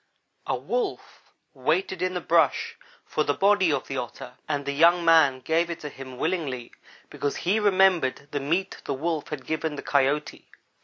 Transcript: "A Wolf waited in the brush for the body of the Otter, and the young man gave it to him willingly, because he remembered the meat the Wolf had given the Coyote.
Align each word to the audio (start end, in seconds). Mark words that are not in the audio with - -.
"A 0.47 0.55
Wolf 0.55 1.31
waited 1.53 2.01
in 2.01 2.15
the 2.15 2.21
brush 2.21 2.75
for 3.05 3.23
the 3.23 3.35
body 3.35 3.71
of 3.71 3.85
the 3.85 3.97
Otter, 3.97 4.33
and 4.49 4.65
the 4.65 4.71
young 4.71 5.05
man 5.05 5.41
gave 5.41 5.69
it 5.69 5.79
to 5.81 5.89
him 5.89 6.17
willingly, 6.17 6.71
because 7.11 7.35
he 7.45 7.59
remembered 7.59 8.27
the 8.31 8.39
meat 8.39 8.81
the 8.85 8.95
Wolf 8.95 9.27
had 9.27 9.45
given 9.45 9.75
the 9.75 9.83
Coyote. 9.83 10.49